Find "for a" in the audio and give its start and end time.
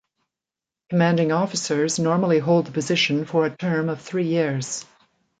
3.23-3.55